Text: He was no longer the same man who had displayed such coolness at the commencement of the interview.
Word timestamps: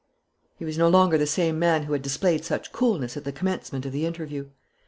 He 0.57 0.65
was 0.65 0.79
no 0.79 0.89
longer 0.89 1.15
the 1.19 1.27
same 1.27 1.59
man 1.59 1.83
who 1.83 1.93
had 1.93 2.01
displayed 2.01 2.43
such 2.43 2.71
coolness 2.71 3.15
at 3.17 3.23
the 3.23 3.31
commencement 3.31 3.85
of 3.85 3.91
the 3.91 4.07
interview. 4.07 4.47